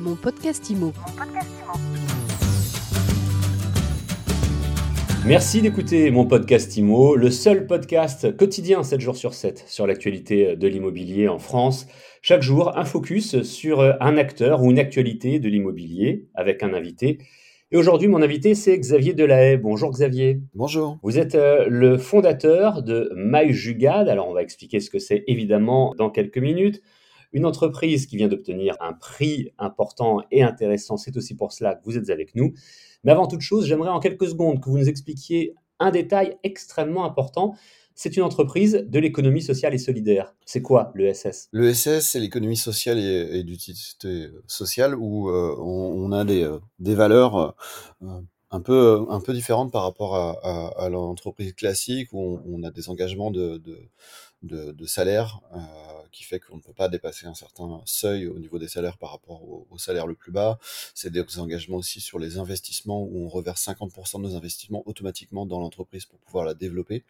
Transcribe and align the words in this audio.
Mon 0.00 0.14
podcast 0.14 0.70
IMO. 0.70 0.94
Merci 5.26 5.60
d'écouter 5.60 6.10
mon 6.10 6.24
podcast 6.24 6.74
IMO, 6.74 7.16
le 7.16 7.30
seul 7.30 7.66
podcast 7.66 8.34
quotidien 8.34 8.82
7 8.82 8.98
jours 8.98 9.16
sur 9.16 9.34
7 9.34 9.62
sur 9.66 9.86
l'actualité 9.86 10.56
de 10.56 10.68
l'immobilier 10.68 11.28
en 11.28 11.38
France. 11.38 11.86
Chaque 12.22 12.40
jour, 12.40 12.78
un 12.78 12.86
focus 12.86 13.42
sur 13.42 13.82
un 13.82 14.16
acteur 14.16 14.62
ou 14.62 14.70
une 14.70 14.78
actualité 14.78 15.38
de 15.38 15.50
l'immobilier 15.50 16.28
avec 16.34 16.62
un 16.62 16.72
invité. 16.72 17.18
Et 17.70 17.76
aujourd'hui, 17.76 18.08
mon 18.08 18.22
invité, 18.22 18.54
c'est 18.54 18.78
Xavier 18.78 19.12
Delahaye. 19.12 19.58
Bonjour 19.58 19.90
Xavier. 19.90 20.40
Bonjour. 20.54 20.98
Vous 21.02 21.18
êtes 21.18 21.34
euh, 21.34 21.66
le 21.68 21.98
fondateur 21.98 22.82
de 22.82 23.12
MyJugad. 23.14 24.08
Alors, 24.08 24.28
on 24.28 24.32
va 24.32 24.42
expliquer 24.42 24.80
ce 24.80 24.88
que 24.88 24.98
c'est 24.98 25.24
évidemment 25.26 25.94
dans 25.98 26.08
quelques 26.08 26.38
minutes. 26.38 26.80
Une 27.32 27.46
entreprise 27.46 28.06
qui 28.06 28.16
vient 28.16 28.28
d'obtenir 28.28 28.76
un 28.80 28.92
prix 28.92 29.52
important 29.58 30.22
et 30.30 30.42
intéressant. 30.42 30.96
C'est 30.96 31.16
aussi 31.16 31.34
pour 31.34 31.52
cela 31.52 31.74
que 31.74 31.84
vous 31.84 31.96
êtes 31.96 32.10
avec 32.10 32.34
nous. 32.34 32.52
Mais 33.04 33.12
avant 33.12 33.26
toute 33.26 33.40
chose, 33.40 33.66
j'aimerais 33.66 33.90
en 33.90 34.00
quelques 34.00 34.28
secondes 34.28 34.60
que 34.60 34.68
vous 34.68 34.78
nous 34.78 34.88
expliquiez 34.88 35.54
un 35.78 35.90
détail 35.90 36.36
extrêmement 36.42 37.04
important. 37.04 37.54
C'est 37.94 38.16
une 38.16 38.22
entreprise 38.22 38.84
de 38.88 38.98
l'économie 38.98 39.42
sociale 39.42 39.74
et 39.74 39.78
solidaire. 39.78 40.34
C'est 40.46 40.62
quoi 40.62 40.92
l'ESS 40.94 41.48
L'ESS, 41.52 42.00
c'est 42.00 42.20
l'économie 42.20 42.56
sociale 42.56 42.98
et, 42.98 43.42
d'utilité 43.42 44.28
sociale 44.46 44.94
où 44.94 45.28
euh, 45.28 45.54
on, 45.58 46.10
a 46.12 46.24
des, 46.24 46.44
euh, 46.44 46.60
valeurs 46.78 47.54
euh, 48.02 48.06
un 48.50 48.60
peu, 48.60 49.04
un 49.08 49.20
peu 49.20 49.32
différentes 49.32 49.70
par 49.70 49.82
rapport 49.82 50.16
à, 50.16 50.88
l'entreprise 50.88 51.52
classique 51.52 52.08
où 52.12 52.40
on, 52.46 52.62
a 52.62 52.70
des 52.70 52.88
engagements 52.88 53.30
de, 53.30 53.58
de, 53.58 53.78
de, 54.42 54.72
de 54.72 54.86
salaire 54.86 55.40
qui 56.10 56.24
fait 56.24 56.40
qu'on 56.40 56.56
ne 56.56 56.62
peut 56.62 56.72
pas 56.72 56.88
dépasser 56.88 57.26
un 57.26 57.34
certain 57.34 57.80
seuil 57.84 58.26
au 58.26 58.38
niveau 58.38 58.58
des 58.58 58.68
salaires 58.68 58.98
par 58.98 59.10
rapport 59.10 59.42
au, 59.42 59.78
salaire 59.78 60.06
le 60.06 60.14
plus 60.14 60.32
bas. 60.32 60.58
C'est 60.94 61.10
des 61.10 61.24
engagements 61.38 61.78
aussi 61.78 62.00
sur 62.00 62.18
les 62.18 62.38
investissements 62.38 63.02
où 63.02 63.24
on 63.24 63.28
reverse 63.28 63.64
50% 63.66 64.18
de 64.18 64.22
nos 64.22 64.36
investissements 64.36 64.82
automatiquement 64.86 65.46
dans 65.46 65.60
l'entreprise 65.60 66.04
pour 66.04 66.18
pouvoir 66.18 66.44
la 66.44 66.54
développer 66.54 67.04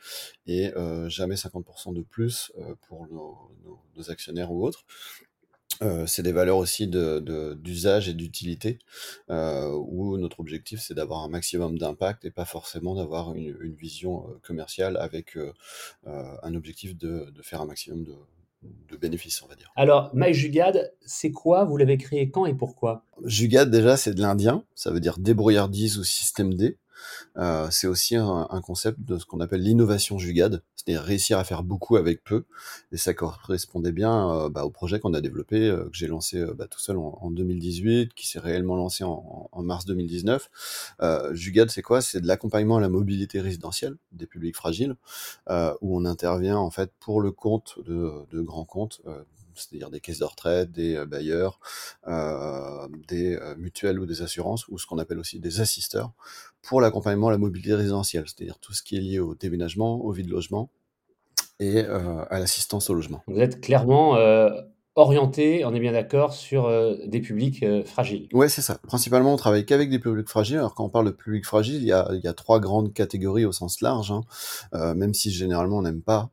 et 0.46 0.72
euh, 0.76 1.08
jamais 1.08 1.34
50% 1.34 1.94
de 1.94 2.02
plus 2.02 2.52
euh, 2.58 2.74
pour 2.88 3.06
nos, 3.08 3.50
actionnaires 4.08 4.50
ou 4.50 4.64
autres. 4.64 4.86
Euh, 5.82 6.06
c'est 6.06 6.22
des 6.22 6.32
valeurs 6.32 6.56
aussi 6.56 6.88
d'usage 6.88 8.08
et 8.08 8.14
d'utilité, 8.14 8.78
où 9.28 10.16
notre 10.16 10.40
objectif 10.40 10.80
c'est 10.80 10.94
d'avoir 10.94 11.22
un 11.22 11.28
maximum 11.28 11.76
d'impact 11.76 12.24
et 12.24 12.30
pas 12.30 12.46
forcément 12.46 12.94
d'avoir 12.94 13.34
une, 13.34 13.74
vision 13.74 14.24
commerciale 14.42 14.96
avec 14.96 15.36
un 16.06 16.54
objectif 16.54 16.96
de, 16.96 17.30
faire 17.42 17.60
un 17.60 17.66
maximum 17.66 18.04
de, 18.04 18.14
de 18.62 18.96
bénéfices, 18.96 19.42
on 19.42 19.46
va 19.46 19.54
dire. 19.54 19.72
Alors, 19.76 20.10
MyJugad, 20.14 20.92
c'est 21.04 21.30
quoi? 21.30 21.64
Vous 21.64 21.76
l'avez 21.76 21.96
créé 21.96 22.30
quand 22.30 22.46
et 22.46 22.54
pourquoi? 22.54 23.04
Jugad, 23.24 23.70
déjà, 23.70 23.96
c'est 23.96 24.14
de 24.14 24.20
l'indien. 24.20 24.64
Ça 24.74 24.90
veut 24.90 25.00
dire 25.00 25.18
débrouillardise 25.18 25.98
ou 25.98 26.04
système 26.04 26.54
D. 26.54 26.78
Euh, 27.36 27.68
c'est 27.70 27.86
aussi 27.86 28.16
un, 28.16 28.46
concept 28.62 29.00
de 29.00 29.18
ce 29.18 29.24
qu'on 29.24 29.40
appelle 29.40 29.62
l'innovation 29.62 30.18
jugade, 30.18 30.62
c'est-à-dire 30.76 31.02
réussir 31.02 31.38
à 31.38 31.44
faire 31.44 31.62
beaucoup 31.62 31.96
avec 31.96 32.22
peu. 32.24 32.44
Et 32.92 32.96
ça 32.96 33.14
correspondait 33.14 33.92
bien 33.92 34.30
euh, 34.30 34.48
bah, 34.48 34.64
au 34.64 34.70
projet 34.70 35.00
qu'on 35.00 35.14
a 35.14 35.20
développé, 35.20 35.68
euh, 35.68 35.84
que 35.84 35.96
j'ai 35.96 36.06
lancé 36.06 36.44
bah, 36.54 36.66
tout 36.66 36.80
seul 36.80 36.96
en, 36.98 37.30
2018, 37.30 38.14
qui 38.14 38.26
s'est 38.26 38.38
réellement 38.38 38.76
lancé 38.76 39.04
en, 39.04 39.48
mars 39.62 39.84
2019. 39.84 40.50
jugade, 41.32 41.70
c'est 41.70 41.82
quoi? 41.82 42.00
C'est 42.02 42.20
de 42.20 42.26
l'accompagnement 42.26 42.76
à 42.78 42.80
la 42.80 42.88
mobilité 42.88 43.40
résidentielle 43.40 43.96
des 44.12 44.26
publics 44.26 44.56
fragiles, 44.56 44.96
où 45.48 45.96
on 45.96 46.04
intervient 46.04 46.58
en 46.58 46.70
fait 46.70 46.92
pour 47.00 47.20
le 47.20 47.30
compte 47.30 47.78
de, 47.84 48.12
de 48.30 48.40
grands 48.40 48.64
comptes 48.64 49.02
c'est-à-dire 49.60 49.90
des 49.90 50.00
caisses 50.00 50.18
de 50.18 50.24
retraite, 50.24 50.72
des 50.72 50.96
euh, 50.96 51.06
bailleurs, 51.06 51.60
euh, 52.06 52.88
des 53.08 53.36
euh, 53.36 53.54
mutuelles 53.56 53.98
ou 53.98 54.06
des 54.06 54.22
assurances, 54.22 54.66
ou 54.68 54.78
ce 54.78 54.86
qu'on 54.86 54.98
appelle 54.98 55.18
aussi 55.18 55.38
des 55.38 55.60
assisteurs, 55.60 56.12
pour 56.62 56.80
l'accompagnement 56.80 57.28
à 57.28 57.32
la 57.32 57.38
mobilité 57.38 57.74
résidentielle, 57.74 58.24
c'est-à-dire 58.26 58.58
tout 58.58 58.72
ce 58.72 58.82
qui 58.82 58.96
est 58.96 59.00
lié 59.00 59.18
au 59.18 59.34
déménagement, 59.34 59.96
au 60.04 60.12
vide 60.12 60.28
logement 60.28 60.70
et 61.58 61.80
à 61.80 62.38
l'assistance 62.38 62.88
au 62.88 62.94
logement. 62.94 63.22
Vous 63.26 63.38
êtes 63.38 63.60
clairement 63.60 64.16
orienté, 65.00 65.64
on 65.64 65.74
est 65.74 65.80
bien 65.80 65.92
d'accord, 65.92 66.34
sur 66.34 66.66
euh, 66.66 66.94
des 67.06 67.20
publics 67.20 67.62
euh, 67.62 67.82
fragiles. 67.84 68.28
Ouais, 68.32 68.48
c'est 68.48 68.60
ça. 68.60 68.78
Principalement, 68.86 69.32
on 69.32 69.36
travaille 69.36 69.64
qu'avec 69.64 69.90
des 69.90 69.98
publics 69.98 70.28
fragiles. 70.28 70.58
Alors, 70.58 70.74
quand 70.74 70.84
on 70.84 70.88
parle 70.88 71.06
de 71.06 71.16
y 71.80 71.92
a, 71.92 72.08
il 72.12 72.20
y 72.20 72.26
a 72.26 72.32
trois 72.34 72.60
grandes 72.60 72.92
catégories 72.92 73.44
au 73.44 73.52
sens 73.52 73.80
large. 73.80 74.12
Hein. 74.12 74.22
Euh, 74.74 74.94
même 74.94 75.14
si 75.14 75.30
généralement 75.30 75.78
on 75.78 75.82
n'aime 75.82 76.02
pas 76.02 76.30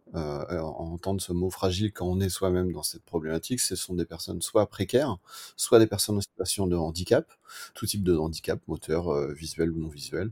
entendre 0.59 1.21
ce 1.21 1.31
mot 1.31 1.51
fragile 1.51 1.91
quand 1.93 2.07
on 2.07 2.19
est 2.19 2.29
soi-même 2.29 2.71
dans 2.71 2.81
cette 2.81 3.03
problématique, 3.03 3.59
ce 3.59 3.75
sont 3.75 3.93
des 3.93 4.05
personnes 4.05 4.41
soit 4.41 4.65
précaires, 4.65 5.17
soit 5.55 5.77
des 5.77 5.85
personnes 5.85 6.17
en 6.17 6.21
situation 6.21 6.65
de 6.65 6.75
handicap, 6.75 7.31
tout 7.75 7.85
type 7.85 8.03
de 8.03 8.17
handicap, 8.17 8.59
moteur, 8.67 9.15
visuel 9.33 9.69
ou 9.69 9.79
non 9.79 9.89
visuel. 9.89 10.31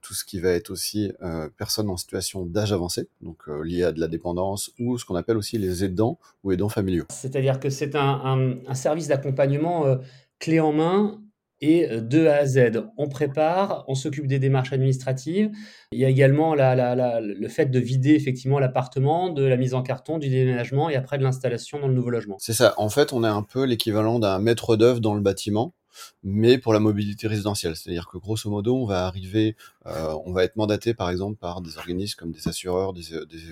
tout 0.00 0.14
ce 0.14 0.24
qui 0.24 0.40
va 0.40 0.48
être 0.50 0.70
aussi 0.70 1.12
personnes 1.58 1.90
en 1.90 1.98
situation 1.98 2.46
d'âge 2.46 2.72
avancé, 2.72 3.08
donc 3.20 3.46
lié 3.48 3.82
à 3.82 3.92
de 3.92 4.00
la 4.00 4.08
dépendance, 4.08 4.70
ou 4.78 4.96
ce 4.96 5.04
qu'on 5.04 5.16
appelle 5.16 5.36
aussi 5.36 5.58
les 5.58 5.84
aidants 5.84 6.18
ou 6.42 6.52
aidants 6.52 6.70
familiaux 6.70 7.03
c'est-à-dire 7.10 7.60
que 7.60 7.70
c'est 7.70 7.94
un, 7.94 8.58
service 8.74 9.08
d'accompagnement 9.08 9.86
euh, 9.86 9.96
clé 10.38 10.60
en 10.60 10.72
main 10.72 11.20
et 11.60 11.90
euh, 11.90 12.00
de 12.00 12.26
A 12.26 12.36
à 12.36 12.46
Z. 12.46 12.84
On 12.96 13.08
prépare, 13.08 13.84
on 13.88 13.94
s'occupe 13.94 14.26
des 14.26 14.38
démarches 14.38 14.72
administratives. 14.72 15.50
Il 15.92 15.98
y 15.98 16.04
a 16.04 16.08
également 16.08 16.54
le 16.54 17.48
fait 17.48 17.66
de 17.66 17.78
vider 17.78 18.14
effectivement 18.14 18.58
l'appartement, 18.58 19.30
de 19.30 19.44
la 19.44 19.56
mise 19.56 19.74
en 19.74 19.82
carton, 19.82 20.18
du 20.18 20.28
déménagement 20.28 20.90
et 20.90 20.96
après 20.96 21.18
de 21.18 21.22
l'installation 21.22 21.80
dans 21.80 21.88
le 21.88 21.94
nouveau 21.94 22.10
logement. 22.10 22.36
C'est 22.38 22.52
ça. 22.52 22.74
En 22.76 22.88
fait, 22.88 23.12
on 23.12 23.24
est 23.24 23.28
un 23.28 23.42
peu 23.42 23.64
l'équivalent 23.64 24.18
d'un 24.18 24.38
maître 24.38 24.76
d'œuvre 24.76 25.00
dans 25.00 25.14
le 25.14 25.20
bâtiment 25.20 25.74
mais 26.22 26.58
pour 26.58 26.72
la 26.72 26.80
mobilité 26.80 27.28
résidentielle. 27.28 27.76
C'est-à-dire 27.76 28.08
que 28.08 28.18
grosso 28.18 28.50
modo, 28.50 28.76
on 28.76 28.86
va 28.86 29.06
arriver, 29.06 29.56
euh, 29.86 30.14
on 30.24 30.32
va 30.32 30.44
être 30.44 30.56
mandaté 30.56 30.94
par 30.94 31.10
exemple 31.10 31.38
par 31.38 31.60
des 31.60 31.78
organismes 31.78 32.18
comme 32.18 32.32
des 32.32 32.48
assureurs, 32.48 32.92
des, 32.92 33.02
des 33.02 33.42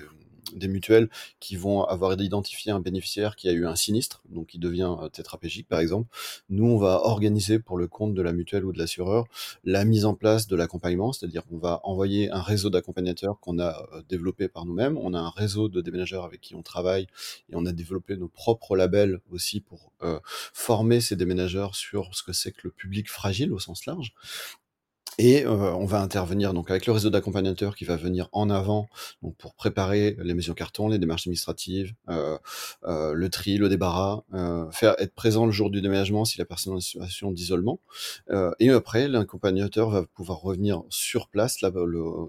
mutuelles 0.67 1.09
qui 1.39 1.55
vont 1.55 1.83
avoir 1.83 2.19
identifié 2.19 2.71
un 2.71 2.79
bénéficiaire 2.79 3.35
qui 3.35 3.49
a 3.49 3.51
eu 3.51 3.65
un 3.65 3.75
sinistre, 3.75 4.21
donc 4.29 4.47
qui 4.47 4.59
devient 4.59 4.95
euh, 5.01 5.09
tétraplégique 5.09 5.67
par 5.67 5.79
exemple. 5.79 6.09
Nous, 6.49 6.65
on 6.65 6.77
va 6.77 7.01
organiser 7.03 7.59
pour 7.59 7.77
le 7.77 7.87
compte 7.87 8.13
de 8.13 8.21
la 8.21 8.33
mutuelle 8.33 8.65
ou 8.65 8.73
de 8.73 8.77
l'assureur 8.77 9.25
la 9.63 9.85
mise 9.85 10.05
en 10.05 10.13
place 10.13 10.47
de 10.47 10.55
l'accompagnement, 10.55 11.13
c'est-à-dire 11.13 11.43
qu'on 11.45 11.57
va 11.57 11.79
envoyer 11.83 12.31
un 12.31 12.41
réseau 12.41 12.69
d'accompagnateurs 12.69 13.39
qu'on 13.39 13.59
a 13.59 13.87
euh, 13.93 14.01
développé 14.09 14.47
par 14.47 14.65
nous-mêmes. 14.65 14.97
On 14.97 15.13
a 15.13 15.19
un 15.19 15.29
réseau 15.29 15.69
de 15.69 15.81
déménageurs 15.81 16.23
avec 16.23 16.41
qui 16.41 16.55
on 16.55 16.63
travaille 16.63 17.07
et 17.49 17.55
on 17.55 17.65
a 17.65 17.71
développé 17.71 18.17
nos 18.17 18.27
propres 18.27 18.75
labels 18.75 19.19
aussi 19.31 19.61
pour 19.61 19.91
euh, 20.01 20.19
former 20.53 21.01
ces 21.01 21.15
déménageurs 21.15 21.75
sur 21.75 22.13
ce 22.13 22.23
que 22.23 22.33
c'est 22.33 22.51
que 22.51 22.61
le 22.63 22.71
public 22.71 23.09
fragile 23.09 23.53
au 23.53 23.59
sens 23.59 23.85
large. 23.85 24.13
Et 25.17 25.45
euh, 25.45 25.73
on 25.75 25.85
va 25.85 26.01
intervenir 26.01 26.53
donc 26.53 26.71
avec 26.71 26.85
le 26.85 26.93
réseau 26.93 27.09
d'accompagnateurs 27.09 27.75
qui 27.75 27.85
va 27.85 27.95
venir 27.95 28.29
en 28.31 28.49
avant 28.49 28.87
pour 29.37 29.53
préparer 29.53 30.15
les 30.19 30.33
mesures 30.33 30.55
carton, 30.55 30.87
les 30.87 30.97
démarches 30.97 31.27
administratives, 31.27 31.93
euh, 32.09 32.37
euh, 32.85 33.13
le 33.13 33.29
tri, 33.29 33.57
le 33.57 33.69
débarras, 33.69 34.23
faire 34.71 34.95
être 34.99 35.13
présent 35.13 35.45
le 35.45 35.51
jour 35.51 35.69
du 35.69 35.81
déménagement 35.81 36.25
si 36.25 36.37
la 36.37 36.45
personne 36.45 36.73
est 36.73 36.77
en 36.77 36.79
situation 36.79 37.31
d'isolement. 37.31 37.79
et 38.59 38.69
après, 38.69 39.07
l'accompagnateur 39.07 39.89
va 39.89 40.03
pouvoir 40.03 40.39
revenir 40.41 40.83
sur 40.89 41.27
place 41.27 41.57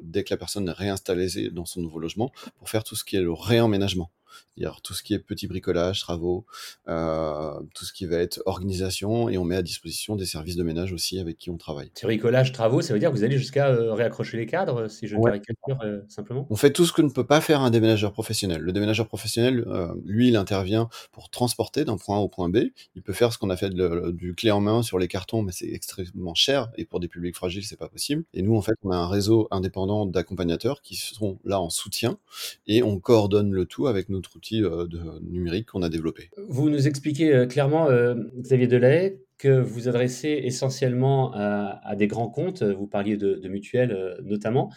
dès 0.03 0.25
que 0.25 0.33
la 0.33 0.37
personne 0.37 0.69
est 0.69 0.73
réinstallée 0.73 1.51
dans 1.51 1.65
son 1.65 1.81
nouveau 1.81 1.99
logement 1.99 2.33
pour 2.59 2.69
faire 2.69 2.85
tout 2.85 2.97
ce 2.97 3.05
qui 3.05 3.17
est 3.17 3.23
le 3.23 3.33
réemménagement 3.33 4.11
c'est-à-dire 4.57 4.81
tout 4.83 4.95
ce 4.95 5.03
qui 5.03 5.15
est 5.15 5.19
petit 5.19 5.47
bricolage, 5.47 6.01
travaux, 6.01 6.47
euh, 6.89 7.53
tout 7.75 7.85
ce 7.85 7.93
qui 7.93 8.07
va 8.07 8.19
être 8.19 8.43
organisation, 8.47 9.29
et 9.29 9.39
on 9.39 9.45
met 9.45 9.57
à 9.57 9.63
disposition 9.63 10.17
des 10.17 10.27
services 10.27 10.57
de 10.57 10.63
ménage 10.63 10.93
aussi 10.93 11.19
avec 11.19 11.39
qui 11.39 11.51
on 11.51 11.57
travaille. 11.57 11.91
Petit 11.91 12.07
bricolage, 12.07 12.53
travaux, 12.53 12.81
ça 12.83 12.93
veut 12.93 13.01
dire 13.01 13.11
que 13.11 13.17
vous 13.17 13.25
allez 13.25 13.39
jusqu'à 13.39 13.69
euh, 13.69 13.95
réaccrocher 13.95 14.37
les 14.37 14.47
cadres, 14.47 14.89
si 14.89 15.07
je 15.07 15.17
caricature 15.17 15.79
euh, 15.83 16.01
simplement? 16.09 16.47
On 16.51 16.57
fait 16.57 16.73
tout 16.73 16.87
ce 16.87 16.93
que 16.93 17.03
ne 17.03 17.09
peut 17.09 17.27
pas 17.27 17.41
faire 17.41 17.61
un 17.61 17.71
déménageur 17.71 18.13
professionnel. 18.13 18.61
Le 18.61 18.73
déménageur 18.73 19.07
professionnel, 19.07 19.65
lui, 20.05 20.29
il 20.29 20.37
intervient 20.37 20.89
pour 21.13 21.31
transporter 21.31 21.85
d'un 21.85 21.97
point 21.97 22.19
A 22.19 22.21
au 22.21 22.29
point 22.29 22.49
B. 22.49 22.59
Il 22.95 23.03
peut 23.03 23.13
faire 23.13 23.33
ce 23.33 23.39
qu'on 23.39 23.51
a 23.51 23.57
fait 23.57 23.71
du 23.71 24.35
clé 24.35 24.51
en 24.51 24.61
main 24.61 24.83
sur 24.83 24.99
les 24.99 25.09
cartons, 25.09 25.43
mais 25.43 25.53
c'est 25.53 25.69
extrêmement 25.69 26.35
cher, 26.35 26.71
et 26.77 26.85
pour 26.85 27.01
des 27.01 27.09
publics 27.09 27.35
fragiles, 27.35 27.65
c'est 27.65 27.79
pas 27.79 27.89
possible. 27.89 28.25
Et 28.35 28.43
nous, 28.43 28.57
en 28.57 28.63
fait, 28.63 28.75
on 28.83 28.91
a 28.91 28.97
un 28.97 29.09
réseau 29.09 29.49
indépendant 29.51 30.07
d'accompagnateurs 30.07 30.83
qui 30.83 30.97
sont 30.97 31.39
là 31.45 31.61
en 31.61 31.71
soutien, 31.71 32.19
et 32.67 32.83
on 32.83 32.99
coordonne 32.99 33.53
le 33.53 33.67
tout 33.67 33.87
avec 33.87 34.09
nos 34.09 34.21
euh, 34.53 34.87
de 34.87 35.01
numérique 35.23 35.69
qu'on 35.71 35.83
a 35.83 35.89
développé. 35.89 36.31
Vous 36.49 36.71
nous 36.71 36.87
expliquez 36.87 37.35
euh, 37.35 37.47
clairement, 37.47 37.89
euh, 37.89 38.15
Xavier 38.39 38.67
Delay, 38.67 39.21
que 39.39 39.61
vous 39.61 39.89
adressez 39.89 40.41
essentiellement 40.45 41.33
à, 41.35 41.97
des 41.97 42.07
grands 42.07 42.29
comptes, 42.31 42.63
vous 42.63 42.87
parliez 42.87 43.17
de 43.17 43.49
mutuelles 43.49 44.17
notamment. 44.23 44.73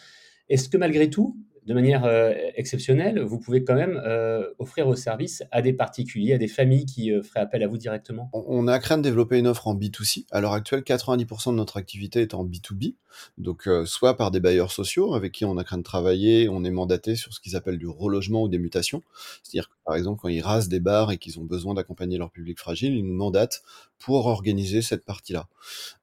Est-ce 0.48 0.68
que 0.68 0.76
malgré 0.76 1.10
tout, 1.10 1.36
de 1.68 1.74
manière 1.74 2.06
euh, 2.06 2.32
exceptionnelle, 2.54 3.20
vous 3.20 3.38
pouvez 3.38 3.62
quand 3.62 3.74
même 3.74 4.00
euh, 4.02 4.48
offrir 4.58 4.86
vos 4.86 4.96
services 4.96 5.42
à 5.50 5.60
des 5.60 5.74
particuliers, 5.74 6.32
à 6.32 6.38
des 6.38 6.48
familles 6.48 6.86
qui 6.86 7.12
euh, 7.12 7.22
feraient 7.22 7.40
appel 7.40 7.62
à 7.62 7.68
vous 7.68 7.76
directement 7.76 8.30
On 8.32 8.66
a 8.68 8.78
craint 8.78 8.96
de 8.96 9.02
développer 9.02 9.38
une 9.38 9.46
offre 9.46 9.68
en 9.68 9.74
B2C. 9.74 10.24
À 10.30 10.40
l'heure 10.40 10.54
actuelle, 10.54 10.80
90% 10.80 11.50
de 11.50 11.56
notre 11.56 11.76
activité 11.76 12.22
est 12.22 12.32
en 12.32 12.46
B2B, 12.46 12.94
donc 13.36 13.68
soit 13.84 14.16
par 14.16 14.30
des 14.30 14.40
bailleurs 14.40 14.72
sociaux 14.72 15.14
avec 15.14 15.32
qui 15.32 15.44
on 15.44 15.58
a 15.58 15.64
craint 15.64 15.76
de 15.76 15.82
travailler, 15.82 16.48
on 16.48 16.64
est 16.64 16.70
mandaté 16.70 17.16
sur 17.16 17.34
ce 17.34 17.40
qu'ils 17.40 17.54
appellent 17.54 17.78
du 17.78 17.86
relogement 17.86 18.44
ou 18.44 18.48
des 18.48 18.58
mutations. 18.58 19.02
C'est-à-dire 19.42 19.68
par 19.88 19.96
exemple, 19.96 20.20
quand 20.20 20.28
ils 20.28 20.42
rasent 20.42 20.68
des 20.68 20.80
bars 20.80 21.12
et 21.12 21.16
qu'ils 21.16 21.38
ont 21.38 21.44
besoin 21.44 21.72
d'accompagner 21.72 22.18
leur 22.18 22.30
public 22.30 22.58
fragile, 22.58 22.94
ils 22.94 23.06
nous 23.06 23.14
mandatent 23.14 23.62
pour 23.98 24.26
organiser 24.26 24.82
cette 24.82 25.04
partie-là. 25.04 25.48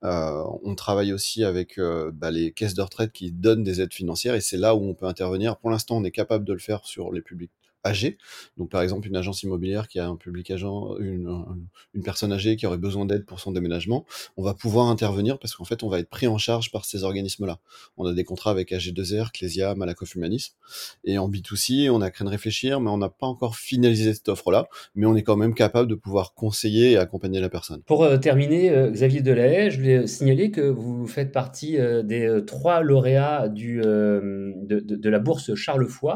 Euh, 0.04 0.44
on 0.64 0.76
travaille 0.76 1.14
aussi 1.14 1.44
avec 1.44 1.78
euh, 1.78 2.12
bah, 2.12 2.32
les 2.32 2.52
caisses 2.52 2.74
de 2.74 2.82
retraite 2.82 3.12
qui 3.12 3.32
donnent 3.32 3.64
des 3.64 3.82
aides 3.82 3.94
financières 3.94 4.36
et 4.36 4.42
c'est 4.42 4.58
là 4.58 4.76
où 4.76 4.84
on 4.84 4.94
peut 4.94 5.06
intervenir. 5.06 5.55
Pour 5.56 5.70
l'instant, 5.70 5.98
on 5.98 6.04
est 6.04 6.12
capable 6.12 6.46
de 6.46 6.54
le 6.54 6.60
faire 6.60 6.86
sur 6.86 7.12
les 7.12 7.22
publics 7.22 7.52
âgés. 7.86 8.18
Donc, 8.58 8.70
par 8.70 8.82
exemple, 8.82 9.08
une 9.08 9.16
agence 9.16 9.44
immobilière 9.44 9.88
qui 9.88 10.00
a 10.00 10.08
un 10.08 10.16
public 10.16 10.52
agent, 10.52 10.98
une, 11.00 11.46
une 11.94 12.04
personne 12.04 12.34
âgée 12.34 12.56
qui 12.56 12.66
aurait 12.66 12.78
besoin 12.78 13.06
d'aide 13.06 13.26
pour 13.26 13.40
son 13.40 13.52
déménagement, 13.52 14.06
on 14.38 14.44
va 14.44 14.54
pouvoir 14.54 14.88
intervenir 14.88 15.40
parce 15.40 15.56
qu'en 15.56 15.66
fait, 15.66 15.84
on 15.84 15.90
va 15.90 16.00
être 16.00 16.10
pris 16.10 16.28
en 16.28 16.38
charge 16.38 16.72
par 16.72 16.86
ces 16.86 17.04
organismes-là. 17.04 17.60
On 17.98 18.06
a 18.06 18.14
des 18.14 18.24
contrats 18.24 18.52
avec 18.52 18.72
AG2R, 18.72 19.32
Clésia, 19.32 19.76
Malakoff 19.76 20.16
Humanisme. 20.16 20.56
Et 21.04 21.18
en 21.18 21.30
B2C, 21.30 21.90
on 21.90 22.02
a 22.02 22.12
créé 22.12 22.26
de 22.26 22.32
réfléchir, 22.32 22.80
mais 22.82 22.90
on 22.90 22.98
n'a 22.98 23.10
pas 23.10 23.28
encore 23.28 23.56
finalisé 23.56 24.14
cette 24.14 24.30
offre-là. 24.30 24.68
Mais 24.96 25.06
on 25.06 25.16
est 25.16 25.24
quand 25.24 25.38
même 25.38 25.54
capable 25.54 25.90
de 25.90 25.96
pouvoir 25.96 26.34
conseiller 26.34 26.92
et 26.92 26.98
accompagner 26.98 27.40
la 27.40 27.50
personne. 27.50 27.82
Pour 27.84 28.04
euh, 28.04 28.18
terminer, 28.18 28.70
euh, 28.72 28.90
Xavier 28.90 29.22
Delahaye, 29.22 29.72
je 29.72 29.78
voulais 29.78 30.08
signaler 30.08 30.52
que 30.52 30.62
vous 30.62 31.08
faites 31.08 31.32
partie 31.32 31.78
euh, 31.78 32.04
des 32.04 32.42
trois 32.46 32.82
lauréats 32.82 33.48
du, 33.50 33.82
de, 33.82 34.80
de, 34.80 34.96
de 34.96 35.10
la 35.10 35.20
bourse 35.20 35.54
Charles 35.56 35.88
Foy. 35.88 36.16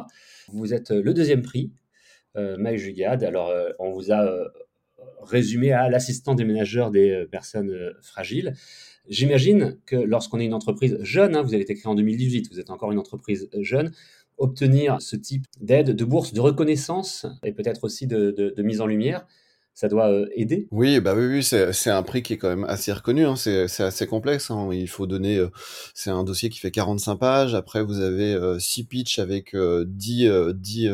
Vous 0.51 0.73
êtes 0.73 0.91
le 0.91 1.13
deuxième 1.13 1.41
prix, 1.41 1.71
euh, 2.35 2.57
Maï. 2.57 3.03
Alors, 3.03 3.49
euh, 3.49 3.69
on 3.79 3.91
vous 3.91 4.11
a 4.11 4.25
euh, 4.25 4.47
résumé 5.21 5.71
à 5.71 5.89
l'assistant 5.89 6.35
des 6.35 6.43
ménageurs 6.43 6.91
des 6.91 7.25
personnes 7.31 7.93
fragiles. 8.01 8.53
J'imagine 9.07 9.77
que 9.85 9.95
lorsqu'on 9.95 10.39
est 10.39 10.45
une 10.45 10.53
entreprise 10.53 10.97
jeune, 11.01 11.35
hein, 11.35 11.41
vous 11.41 11.53
avez 11.53 11.63
été 11.63 11.73
créé 11.73 11.89
en 11.89 11.95
2018, 11.95 12.49
vous 12.51 12.59
êtes 12.59 12.69
encore 12.69 12.91
une 12.91 12.99
entreprise 12.99 13.49
jeune, 13.59 13.91
obtenir 14.37 15.01
ce 15.01 15.15
type 15.15 15.45
d'aide, 15.59 15.95
de 15.95 16.05
bourse, 16.05 16.33
de 16.33 16.39
reconnaissance 16.39 17.25
et 17.43 17.51
peut-être 17.51 17.83
aussi 17.83 18.07
de 18.07 18.61
mise 18.61 18.81
en 18.81 18.85
lumière, 18.85 19.25
ça 19.79 19.87
doit 19.87 20.11
euh, 20.11 20.27
aider. 20.35 20.67
Oui, 20.71 20.99
bah 20.99 21.13
oui, 21.15 21.41
c'est 21.41 21.89
un 21.89 22.03
prix 22.03 22.21
qui 22.21 22.33
est 22.33 22.37
quand 22.37 22.49
même 22.49 22.65
assez 22.65 22.91
reconnu. 22.91 23.25
Hein. 23.25 23.37
C'est 23.37 23.79
assez 23.79 24.07
complexe. 24.07 24.51
Hein. 24.51 24.67
Il 24.73 24.89
faut 24.89 25.07
donner. 25.07 25.37
Euh, 25.37 25.49
c'est 25.93 26.09
un 26.09 26.25
dossier 26.25 26.49
qui 26.49 26.59
fait 26.59 26.69
45 26.69 27.15
pages. 27.15 27.55
Après, 27.55 27.81
vous 27.81 28.01
avez 28.01 28.33
euh, 28.33 28.59
6 28.59 28.83
pitchs 28.83 29.19
avec 29.19 29.55
10, 29.55 30.29
10, 30.53 30.89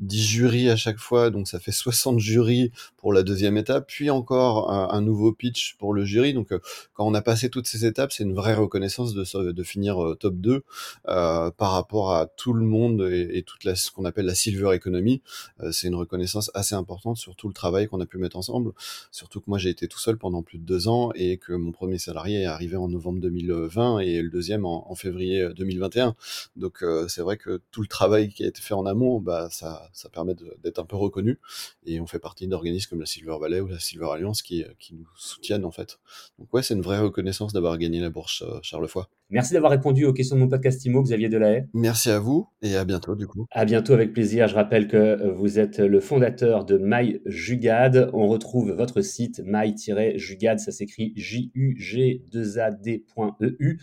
10 0.00 0.22
jurys 0.22 0.68
à 0.68 0.76
chaque 0.76 0.98
fois. 0.98 1.30
Donc, 1.30 1.48
ça 1.48 1.60
fait 1.60 1.72
60 1.72 2.18
jurys 2.18 2.72
pour 2.98 3.14
la 3.14 3.22
deuxième 3.22 3.56
étape. 3.56 3.86
Puis 3.88 4.10
encore 4.10 4.70
un, 4.70 5.00
nouveau 5.00 5.32
pitch 5.32 5.76
pour 5.78 5.94
le 5.94 6.04
jury. 6.04 6.34
Donc, 6.34 6.50
quand 6.92 7.06
on 7.06 7.14
a 7.14 7.22
passé 7.22 7.48
toutes 7.48 7.68
ces 7.68 7.86
étapes, 7.86 8.12
c'est 8.12 8.24
une 8.24 8.34
vraie 8.34 8.52
reconnaissance 8.52 9.14
de, 9.14 9.50
de 9.50 9.62
finir 9.62 9.96
top 10.20 10.34
2 10.34 10.62
par 11.04 11.72
rapport 11.72 12.12
à 12.12 12.26
tout 12.26 12.52
le 12.52 12.66
monde 12.66 13.08
et, 13.10 13.38
et 13.38 13.44
toute 13.44 13.64
la, 13.64 13.74
ce 13.76 13.90
qu'on 13.90 14.04
appelle 14.04 14.26
la 14.26 14.34
silver 14.34 14.74
economy. 14.74 15.22
c'est 15.70 15.86
une 15.86 15.94
reconnaissance 15.94 16.50
assez 16.52 16.74
importante 16.74 17.16
sur 17.16 17.34
tout 17.34 17.48
le 17.48 17.54
travail 17.54 17.86
qu'on 17.88 18.00
a 18.02 18.09
pu 18.10 18.18
mettre 18.18 18.36
ensemble. 18.36 18.72
Surtout 19.10 19.40
que 19.40 19.46
moi, 19.48 19.58
j'ai 19.58 19.70
été 19.70 19.88
tout 19.88 19.98
seul 19.98 20.18
pendant 20.18 20.42
plus 20.42 20.58
de 20.58 20.64
deux 20.64 20.88
ans 20.88 21.12
et 21.14 21.38
que 21.38 21.52
mon 21.52 21.72
premier 21.72 21.98
salarié 21.98 22.42
est 22.42 22.46
arrivé 22.46 22.76
en 22.76 22.88
novembre 22.88 23.20
2020 23.20 24.00
et 24.00 24.20
le 24.22 24.30
deuxième 24.30 24.66
en, 24.66 24.94
février 24.94 25.48
2021. 25.56 26.14
Donc, 26.56 26.82
euh, 26.82 27.08
c'est 27.08 27.22
vrai 27.22 27.36
que 27.36 27.62
tout 27.70 27.80
le 27.80 27.86
travail 27.86 28.28
qui 28.28 28.44
a 28.44 28.48
été 28.48 28.60
fait 28.60 28.74
en 28.74 28.84
amont, 28.86 29.20
bah, 29.20 29.48
ça, 29.50 29.88
ça 29.92 30.08
permet 30.08 30.34
d'être 30.62 30.78
un 30.78 30.84
peu 30.84 30.96
reconnu. 30.96 31.38
Et 31.86 32.00
on 32.00 32.06
fait 32.06 32.18
partie 32.18 32.46
d'organismes 32.46 32.90
comme 32.90 33.00
la 33.00 33.06
Silver 33.06 33.36
Valley 33.40 33.60
ou 33.60 33.68
la 33.68 33.78
Silver 33.78 34.08
Alliance 34.12 34.42
qui, 34.42 34.64
qui 34.78 34.94
nous 34.94 35.08
soutiennent, 35.16 35.64
en 35.64 35.70
fait. 35.70 35.98
Donc, 36.38 36.52
ouais, 36.52 36.62
c'est 36.62 36.74
une 36.74 36.82
vraie 36.82 37.00
reconnaissance 37.00 37.52
d'avoir 37.52 37.78
gagné 37.78 38.00
la 38.00 38.10
bourse 38.10 38.42
euh, 38.42 38.58
Charles 38.62 38.88
Foy. 38.88 39.04
Merci 39.30 39.54
d'avoir 39.54 39.70
répondu 39.70 40.04
aux 40.04 40.12
questions 40.12 40.34
de 40.34 40.40
mon 40.40 40.48
podcast 40.48 40.84
IMO, 40.84 41.02
Xavier 41.02 41.28
Delahaye. 41.28 41.68
Merci 41.72 42.10
à 42.10 42.18
vous 42.18 42.48
et 42.62 42.74
à 42.74 42.84
bientôt 42.84 43.14
du 43.14 43.28
coup. 43.28 43.46
À 43.52 43.64
bientôt 43.64 43.92
avec 43.92 44.12
plaisir. 44.12 44.48
Je 44.48 44.56
rappelle 44.56 44.88
que 44.88 45.30
vous 45.30 45.60
êtes 45.60 45.78
le 45.78 46.00
fondateur 46.00 46.64
de 46.64 46.80
My 46.82 47.20
Jugad. 47.26 48.10
On 48.12 48.26
retrouve 48.26 48.72
votre 48.72 49.02
site 49.02 49.40
my-jugad, 49.44 50.58
ça 50.58 50.72
s'écrit 50.72 51.12
J-U-G-2-A-D.eu. 51.14 53.80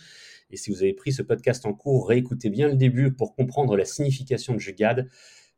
Et 0.52 0.58
si 0.58 0.70
vous 0.70 0.84
avez 0.84 0.94
pris 0.94 1.14
ce 1.14 1.22
podcast 1.22 1.66
en 1.66 1.74
cours, 1.74 2.10
réécoutez 2.10 2.50
bien 2.50 2.68
le 2.68 2.76
début 2.76 3.14
pour 3.14 3.34
comprendre 3.34 3.78
la 3.78 3.86
signification 3.86 4.54
de 4.54 4.60
Jugad. 4.60 5.08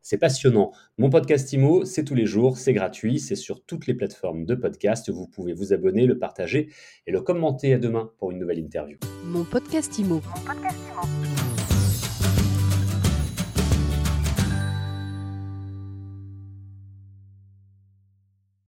C'est 0.02 0.18
passionnant. 0.18 0.72
Mon 0.98 1.10
podcast 1.10 1.52
IMO, 1.54 1.86
c'est 1.86 2.04
tous 2.04 2.16
les 2.16 2.26
jours, 2.26 2.58
c'est 2.58 2.74
gratuit, 2.74 3.20
c'est 3.20 3.36
sur 3.36 3.64
toutes 3.64 3.88
les 3.88 3.94
plateformes 3.94 4.46
de 4.46 4.56
podcast. 4.56 5.10
Vous 5.10 5.28
pouvez 5.28 5.54
vous 5.54 5.74
abonner, 5.74 6.06
le 6.06 6.18
partager 6.18 6.70
et 7.08 7.12
le 7.12 7.22
commenter 7.22 7.74
à 7.74 7.78
demain 7.78 8.12
pour 8.18 8.32
une 8.32 8.40
nouvelle 8.40 8.60
interview. 8.60 8.98
Mon 9.24 9.44
podcast 9.44 9.98
IMO. 10.00 10.16
Mon 10.16 10.46
podcast 10.46 10.78
IMO. 10.92 11.39